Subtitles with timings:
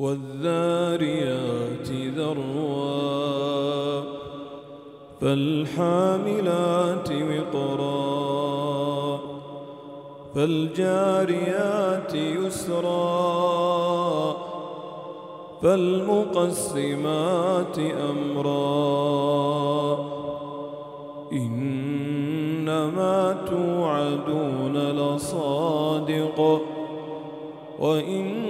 [0.00, 4.00] والذاريات ذروا
[5.20, 8.20] فالحاملات وقرا
[10.34, 13.10] فالجاريات يسرا
[15.62, 17.78] فالمقسمات
[18.10, 19.98] أمرا
[21.32, 26.60] إنما توعدون لصادق
[27.80, 28.49] وإن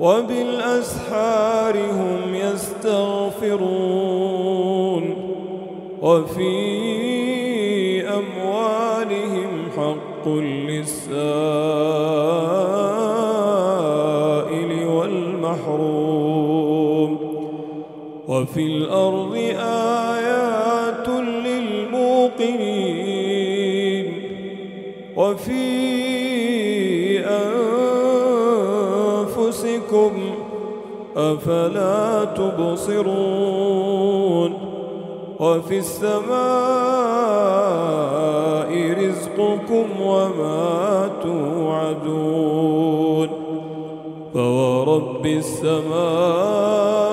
[0.00, 3.68] وبالأسحار هم يستغفرون
[6.02, 6.58] وفي
[8.08, 11.28] أموالهم حق للسائل
[14.86, 16.38] والمحروم
[18.28, 19.34] وفي الأرض
[20.14, 21.08] آيات
[21.48, 22.68] للموقنين
[25.16, 25.97] وفي
[29.58, 30.12] أنفسكم
[31.16, 33.48] أفلا تبصرون
[35.40, 36.28] وفي السماء
[38.92, 42.48] رزقكم وما توعدون
[44.34, 47.07] فورب السماء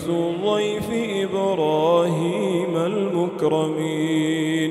[0.00, 0.10] حديث
[0.44, 0.88] ضيف
[1.30, 4.70] إبراهيم المكرمين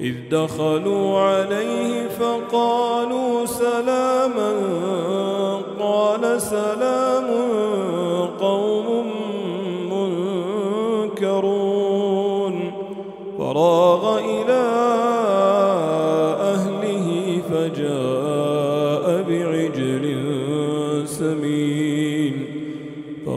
[0.00, 4.52] إذ دخلوا عليه فقالوا سلاما
[5.80, 7.26] قال سلام
[8.40, 9.06] قوم
[11.10, 12.72] منكرون
[13.38, 14.55] فراغ إلى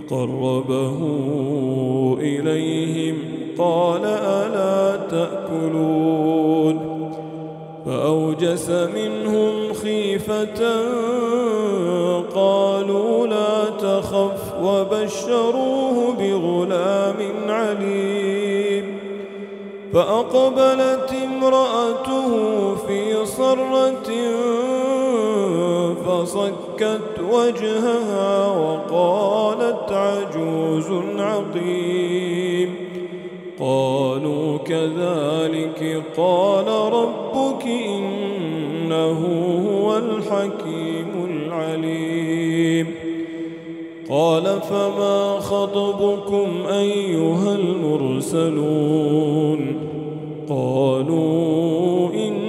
[0.09, 0.97] فقربه
[2.20, 3.18] إليهم
[3.58, 6.80] قال ألا تأكلون؟
[7.86, 10.81] فأوجس منهم خيفة
[12.36, 17.18] قالوا لا تخف وبشروه بغلام
[17.50, 19.00] عليم.
[19.94, 22.30] فأقبلت امرأته
[22.76, 24.09] في صرة
[26.25, 32.75] فصكت وجهها وقالت عجوز عقيم
[33.59, 39.19] قالوا كذلك قال ربك إنه
[39.69, 42.88] هو الحكيم العليم.
[44.09, 49.09] قال فما خطبكم أيها المرسلون؟
[50.49, 52.48] قالوا إنا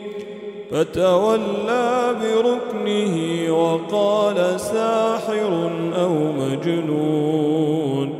[0.71, 3.15] فتولى بركنه
[3.53, 8.13] وقال ساحر أو مجنون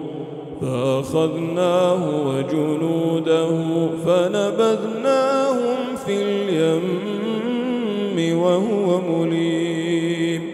[0.62, 3.50] فأخذناه وجنوده
[4.06, 7.02] فنبذناهم في اليم
[8.40, 10.52] وهو مليم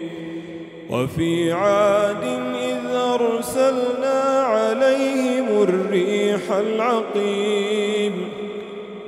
[0.90, 2.24] وفي عاد
[2.62, 8.12] إذ أرسلنا عليهم الريح العقيم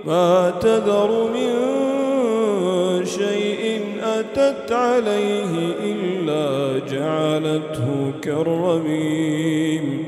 [0.04, 1.89] ما تذر من
[4.36, 10.04] أتت عليه إلا جعلته كالرميم.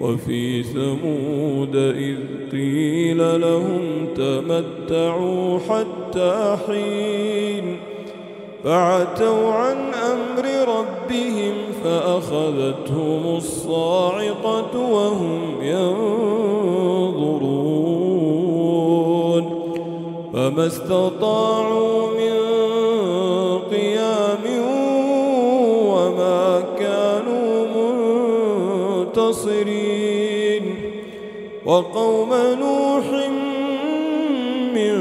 [0.00, 2.16] وفي ثمود إذ
[2.52, 7.76] قيل لهم تمتعوا حتى حين.
[8.64, 10.44] فعتوا عن أمر
[10.78, 11.54] ربهم
[11.84, 16.58] فأخذتهم الصاعقة وهم ينظرون.
[20.32, 22.47] فما استطاعوا منتصرين
[31.68, 33.04] وقوم نوح
[34.74, 34.98] من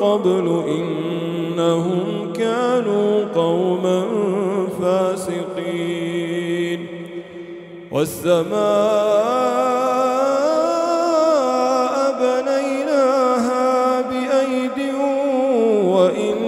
[0.00, 4.04] قبل إنهم كانوا قوما
[4.82, 6.86] فاسقين.
[7.92, 8.58] والسماء
[12.20, 14.94] بنيناها بأيد
[15.84, 16.47] وإنا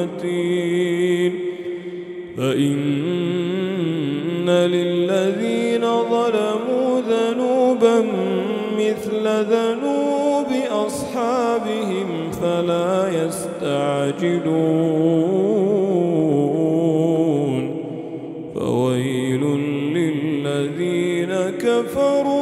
[0.00, 1.32] المتين.
[2.36, 2.80] فإن
[4.50, 7.98] للذين ظلموا ذنوبا
[8.78, 10.46] مثل ذنوب
[10.86, 14.40] أصحابهم فلا يستعجلون.
[18.54, 19.42] فويل
[19.94, 22.39] للذين كفروا